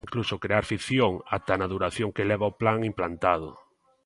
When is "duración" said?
1.73-2.13